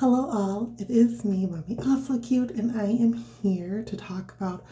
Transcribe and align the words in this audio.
Hello, 0.00 0.30
all. 0.30 0.72
It 0.78 0.88
is 0.88 1.26
me, 1.26 1.44
Mommy 1.44 1.76
Also 1.86 2.18
Cute, 2.18 2.52
and 2.52 2.72
I 2.72 2.86
am 2.86 3.22
here 3.42 3.82
to 3.82 3.96
talk 3.98 4.32
about 4.40 4.64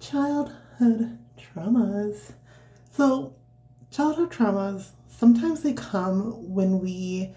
childhood 0.00 1.16
traumas. 1.38 2.32
So, 2.90 3.36
childhood 3.92 4.32
traumas 4.32 4.88
sometimes 5.06 5.62
they 5.62 5.74
come 5.74 6.52
when 6.52 6.80
we 6.80 7.30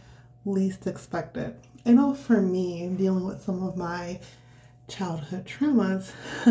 least 0.45 0.87
expect 0.87 1.37
it. 1.37 1.63
I 1.85 1.91
know 1.91 2.15
for 2.15 2.41
me, 2.41 2.87
dealing 2.97 3.27
with 3.27 3.43
some 3.43 3.61
of 3.61 3.77
my 3.77 4.19
childhood 4.87 5.45
traumas, 5.45 6.13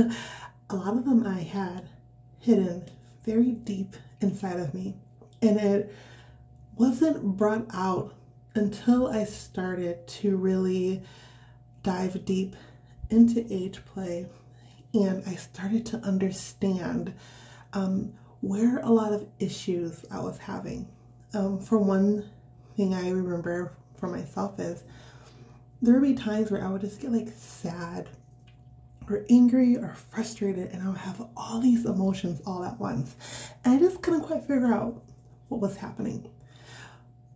a 0.71 0.77
lot 0.77 0.96
of 0.96 1.05
them 1.05 1.27
I 1.27 1.41
had 1.41 1.89
hidden 2.39 2.89
very 3.25 3.50
deep 3.50 3.96
inside 4.21 4.61
of 4.61 4.73
me, 4.73 4.95
and 5.43 5.59
it 5.59 5.93
wasn't 6.77 7.37
brought 7.37 7.67
out 7.75 8.14
until 8.54 9.07
I 9.09 9.25
started 9.25 10.07
to 10.07 10.36
really 10.36 11.03
dive 11.82 12.25
deep 12.25 12.57
into 13.11 13.46
age 13.50 13.85
play 13.85 14.26
and 14.95 15.23
I 15.26 15.35
started 15.36 15.86
to 15.86 15.99
understand 15.99 17.14
um, 17.73 18.13
where 18.40 18.79
a 18.79 18.89
lot 18.89 19.13
of 19.13 19.26
issues 19.39 20.04
I 20.11 20.21
was 20.21 20.39
having. 20.39 20.89
Um, 21.32 21.61
for 21.61 21.79
one 21.79 22.29
thing, 22.76 22.95
I 22.95 23.11
remember 23.11 23.76
for 23.96 24.09
myself 24.09 24.59
is 24.59 24.82
there 25.82 25.95
would 25.95 26.03
be 26.03 26.14
times 26.14 26.51
where 26.51 26.64
I 26.64 26.71
would 26.71 26.81
just 26.81 27.01
get 27.01 27.12
like 27.12 27.29
sad 27.37 28.09
or 29.09 29.25
angry 29.31 29.76
or 29.76 29.95
frustrated, 30.11 30.71
and 30.73 30.82
I 30.82 30.89
would 30.89 30.98
have 30.98 31.26
all 31.37 31.61
these 31.61 31.85
emotions 31.85 32.41
all 32.47 32.64
at 32.64 32.78
once. 32.78 33.17
And 33.64 33.75
I 33.75 33.78
just 33.78 34.03
couldn't 34.03 34.23
quite 34.23 34.42
figure 34.42 34.73
out 34.73 35.03
what 35.48 35.61
was 35.61 35.77
happening. 35.77 36.28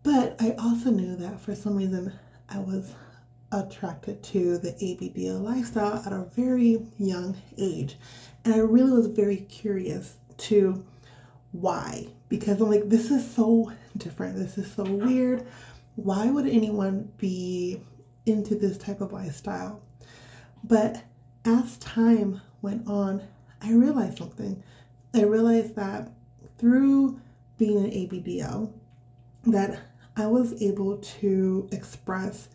But 0.04 0.36
I 0.38 0.52
also 0.52 0.90
knew 0.90 1.16
that 1.16 1.40
for 1.40 1.54
some 1.54 1.74
reason 1.76 2.12
I 2.48 2.58
was 2.58 2.94
attracted 3.50 4.22
to 4.22 4.58
the 4.58 4.72
ABDL 4.72 5.42
lifestyle 5.42 6.02
at 6.04 6.12
a 6.12 6.26
very 6.36 6.86
young 6.98 7.36
age. 7.56 7.96
And 8.44 8.54
I 8.54 8.58
really 8.58 8.92
was 8.92 9.06
very 9.06 9.38
curious 9.38 10.16
to 10.36 10.84
why. 11.52 12.08
Because 12.28 12.60
I'm 12.60 12.70
like, 12.70 12.90
this 12.90 13.10
is 13.10 13.28
so 13.28 13.72
different. 13.96 14.36
This 14.36 14.58
is 14.58 14.70
so 14.70 14.84
weird. 14.84 15.46
Why 15.96 16.30
would 16.30 16.46
anyone 16.46 17.10
be 17.16 17.80
into 18.26 18.56
this 18.56 18.76
type 18.76 19.00
of 19.00 19.12
lifestyle? 19.12 19.80
But 20.62 21.02
as 21.46 21.78
time 21.78 22.42
went 22.60 22.86
on, 22.88 23.22
I 23.62 23.72
realized 23.72 24.18
something. 24.18 24.62
I 25.14 25.22
realized 25.22 25.76
that 25.76 26.10
through 26.58 27.20
being 27.56 27.78
an 27.78 27.90
ABDL, 27.90 28.70
that 29.46 29.78
I 30.16 30.26
was 30.26 30.62
able 30.62 30.98
to 30.98 31.68
express 31.72 32.48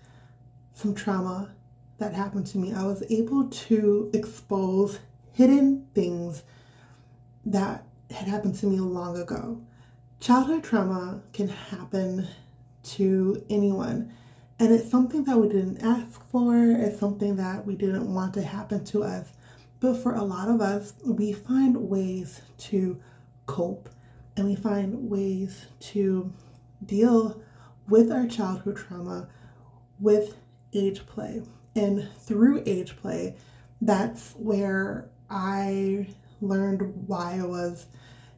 some 0.73 0.95
trauma 0.95 1.53
that 1.97 2.13
happened 2.13 2.47
to 2.47 2.57
me. 2.57 2.73
I 2.73 2.85
was 2.85 3.03
able 3.09 3.49
to 3.49 4.09
expose 4.13 4.99
hidden 5.33 5.85
things 5.93 6.43
that 7.45 7.83
had 8.11 8.29
happened 8.29 8.55
to 8.55 8.65
me 8.65 8.79
long 8.79 9.17
ago. 9.17 9.61
Childhood 10.21 10.63
trauma 10.63 11.21
can 11.33 11.49
happen 11.49 12.27
to 12.83 13.43
anyone, 13.49 14.13
and 14.57 14.73
it's 14.73 14.89
something 14.89 15.25
that 15.25 15.37
we 15.37 15.49
didn't 15.49 15.83
ask 15.83 16.23
for, 16.29 16.55
it's 16.55 16.99
something 16.99 17.35
that 17.35 17.65
we 17.65 17.75
didn't 17.75 18.13
want 18.13 18.33
to 18.35 18.41
happen 18.41 18.85
to 18.85 19.03
us. 19.03 19.27
But 19.81 19.95
for 19.95 20.15
a 20.15 20.23
lot 20.23 20.49
of 20.49 20.61
us, 20.61 20.93
we 21.05 21.33
find 21.33 21.75
ways 21.89 22.41
to 22.59 23.01
cope 23.45 23.89
and 24.37 24.45
we 24.45 24.55
find 24.55 25.09
ways 25.09 25.65
to 25.79 26.33
deal 26.85 27.41
with 27.89 28.11
our 28.11 28.27
childhood 28.27 28.77
trauma 28.77 29.27
with 29.99 30.35
age 30.73 31.05
play. 31.05 31.41
And 31.75 32.09
through 32.19 32.63
age 32.65 32.97
play, 32.97 33.35
that's 33.81 34.33
where 34.33 35.09
I 35.29 36.07
learned 36.41 37.07
why 37.07 37.39
I 37.39 37.45
was, 37.45 37.87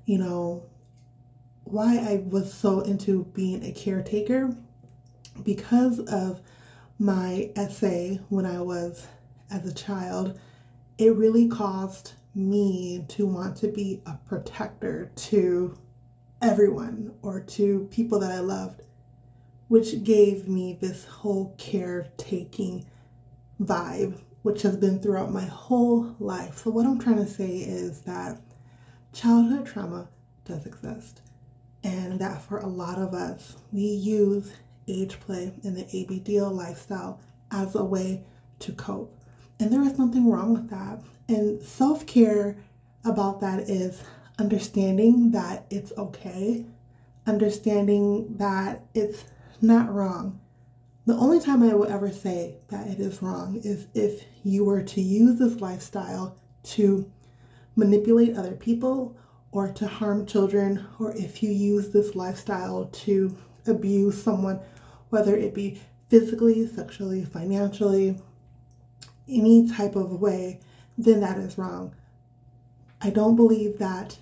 you 0.06 0.18
know, 0.18 0.64
why 1.64 1.98
I 1.98 2.24
was 2.28 2.53
so 2.53 2.81
into 2.81 3.26
being 3.34 3.64
a 3.64 3.72
caretaker 3.72 4.56
because 5.44 6.00
of 6.00 6.42
my 7.00 7.50
SA 7.70 8.16
when 8.30 8.46
I 8.46 8.62
was 8.62 9.08
as 9.50 9.66
a 9.66 9.74
child. 9.74 10.40
It 10.97 11.16
really 11.16 11.47
caused 11.47 12.14
me 12.36 13.06
to 13.09 13.26
want 13.26 13.58
to 13.58 13.68
be 13.68 14.02
a 14.06 14.18
protector 14.28 15.12
to 15.16 15.76
everyone 16.42 17.14
or 17.22 17.40
to 17.40 17.88
people 17.92 18.20
that 18.20 18.31
I 18.31 18.40
loved 18.40 18.81
which 19.72 20.04
gave 20.04 20.50
me 20.50 20.78
this 20.82 21.06
whole 21.06 21.56
caretaking 21.58 22.86
vibe, 23.64 24.20
which 24.42 24.64
has 24.64 24.76
been 24.76 25.00
throughout 25.00 25.32
my 25.32 25.46
whole 25.46 26.14
life. 26.20 26.58
So, 26.58 26.72
what 26.72 26.86
I'm 26.86 27.00
trying 27.00 27.24
to 27.24 27.26
say 27.26 27.59
is 27.59 28.02
that 28.02 28.42
childhood 29.14 29.66
trauma 29.66 30.09
does 30.44 30.66
exist, 30.66 31.22
and 31.86 32.20
that 32.20 32.42
for 32.42 32.58
a 32.58 32.68
lot 32.68 32.98
of 32.98 33.14
us, 33.14 33.56
we 33.72 33.84
use 33.84 34.52
age 34.90 35.18
play 35.22 35.54
and 35.64 35.78
the 35.78 35.86
ABDL 35.86 36.52
lifestyle 36.52 37.22
as 37.50 37.74
a 37.74 37.86
way 37.86 38.26
to 38.59 38.74
cope. 38.74 39.18
And 39.58 39.72
there 39.72 39.84
is 39.84 39.98
nothing 39.98 40.30
wrong 40.30 40.52
with 40.52 40.70
that. 40.70 41.00
And 41.30 41.64
self 41.64 42.06
care 42.06 42.58
about 43.06 43.40
that 43.40 43.70
is 43.70 44.03
understanding 44.38 45.32
that 45.32 45.66
it's 45.70 45.94
okay, 45.98 46.66
understanding 47.26 48.36
that 48.36 48.84
it's 48.94 49.24
not 49.62 49.94
wrong. 49.94 50.40
The 51.06 51.16
only 51.16 51.40
time 51.40 51.64
I 51.64 51.74
will 51.74 51.88
ever 51.88 52.12
say 52.12 52.58
that 52.70 52.88
it 52.88 53.00
is 53.00 53.22
wrong 53.22 53.60
is 53.64 53.88
if 53.94 54.24
you 54.44 54.64
were 54.64 54.84
to 54.84 55.02
use 55.02 55.40
this 55.40 55.60
lifestyle 55.60 56.38
to 56.64 57.12
manipulate 57.76 58.38
other 58.38 58.56
people 58.56 59.18
or 59.52 59.72
to 59.74 59.88
harm 59.88 60.26
children, 60.26 60.86
or 61.00 61.16
if 61.16 61.44
you 61.44 61.52
use 61.52 61.90
this 61.90 62.16
lifestyle 62.16 62.86
to 62.86 63.36
abuse 63.68 64.22
someone, 64.22 64.60
whether 65.10 65.36
it 65.36 65.54
be 65.54 65.82
physically, 66.10 66.68
sexually, 66.68 67.26
financially, 67.26 68.18
any 69.28 69.70
type 69.70 69.96
of 69.96 70.22
way, 70.22 70.60
then 70.98 71.20
that 71.20 71.38
is 71.38 71.58
wrong. 71.58 71.94
I 73.02 73.10
don't 73.10 73.36
believe 73.36 73.80
that 73.80 74.18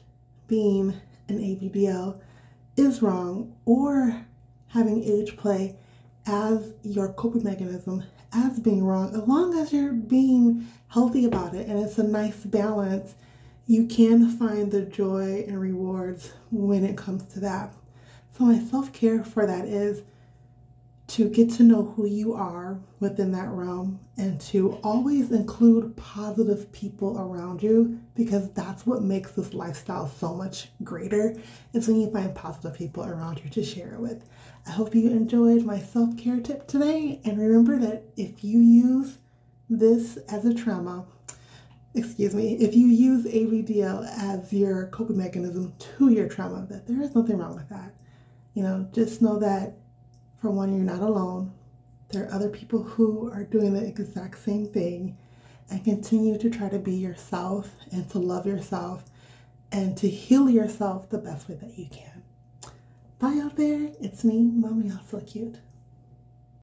being 0.48 0.94
an 1.28 1.38
ABDL 1.40 2.20
is 2.78 3.02
wrong 3.02 3.56
or 3.66 4.26
having 4.70 5.04
age 5.04 5.38
play 5.38 5.76
as 6.26 6.74
your 6.84 7.14
coping 7.14 7.44
mechanism 7.44 8.04
as 8.32 8.60
being 8.60 8.84
wrong, 8.84 9.16
as 9.16 9.28
long 9.28 9.58
as 9.58 9.74
you're 9.74 9.94
being 9.94 10.68
healthy 10.90 11.26
about 11.26 11.56
it 11.56 11.68
and 11.68 11.80
it's 11.80 11.98
a 11.98 12.04
nice 12.04 12.44
balance, 12.44 13.16
you 13.66 13.86
can 13.86 14.30
find 14.30 14.72
the 14.72 14.82
joy 14.82 15.44
and 15.48 15.60
rewards 15.60 16.34
when 16.52 16.84
it 16.84 16.98
comes 16.98 17.24
to 17.34 17.40
that. 17.40 17.74
So, 18.38 18.46
my 18.46 18.60
self 18.60 18.94
care 18.94 19.24
for 19.24 19.46
that 19.46 19.66
is 19.66 20.02
to 21.10 21.28
get 21.28 21.50
to 21.50 21.64
know 21.64 21.92
who 21.96 22.06
you 22.06 22.34
are 22.34 22.80
within 23.00 23.32
that 23.32 23.50
realm 23.50 24.00
and 24.18 24.40
to 24.40 24.74
always 24.84 25.32
include 25.32 25.98
positive 25.98 26.72
people 26.72 27.20
around 27.20 27.64
you 27.64 28.00
because 28.16 28.52
that's 28.52 28.86
what 28.86 29.02
makes 29.02 29.32
this 29.32 29.56
lifestyle 29.56 30.08
so 30.08 30.36
much 30.36 30.70
greater. 30.84 31.36
It's 31.74 31.88
when 31.88 32.00
you 32.00 32.12
find 32.12 32.36
positive 32.36 32.78
people 32.78 33.06
around 33.06 33.42
you 33.44 33.50
to 33.50 33.64
share 33.64 33.94
it 33.94 34.00
with. 34.00 34.24
I 34.68 34.72
hope 34.72 34.94
you 34.94 35.10
enjoyed 35.10 35.66
my 35.66 35.80
self 35.80 36.16
care 36.16 36.40
tip 36.40 36.68
today 36.68 37.20
and 37.26 37.40
remember 37.40 37.80
that 37.80 38.04
if 38.16 38.44
you 38.44 38.60
use 38.60 39.18
this 39.68 40.18
as 40.30 40.46
a 40.46 40.54
trauma, 40.54 41.06
excuse 41.96 42.36
me, 42.36 42.54
if 42.58 42.76
you 42.76 42.86
use 42.86 43.26
ABDL 43.26 44.08
as 44.16 44.54
your 44.54 44.88
coping 44.88 45.18
mechanism 45.18 45.74
to 45.98 46.10
your 46.10 46.30
trauma, 46.30 46.68
that 46.70 46.86
there 46.88 47.02
is 47.02 47.16
nothing 47.16 47.40
wrong 47.40 47.56
with 47.56 47.70
that. 47.70 47.96
You 48.54 48.62
know, 48.62 48.88
just 48.94 49.24
know 49.24 49.40
that 49.40 49.74
for 50.42 50.50
one, 50.50 50.74
you're 50.76 50.86
not 50.86 51.02
alone. 51.02 51.54
There 52.10 52.26
are 52.26 52.34
other 52.34 52.50
people 52.50 52.84
who 52.84 53.32
are 53.32 53.44
doing 53.44 53.74
the 53.74 53.86
exact 53.86 54.44
same 54.44 54.66
thing 54.66 55.18
and 55.70 55.84
continue 55.84 56.38
to 56.38 56.50
try 56.50 56.70
to 56.70 56.80
be 56.80 56.96
yourself 56.96 57.70
and 57.92 58.10
to 58.12 58.20
love 58.20 58.46
yourself 58.46 59.04
and 59.72 59.96
to 59.98 60.10
heal 60.10 60.50
yourself 60.50 61.10
the 61.10 61.18
best 61.18 61.48
way 61.48 61.56
that 61.56 61.78
you 61.78 61.88
can. 61.92 62.24
Bye 63.20 63.40
out 63.44 63.58
there. 63.58 63.92
It's 64.00 64.24
me, 64.24 64.40
Mommy 64.42 64.92
Also 64.92 65.20
Cute. 65.20 65.58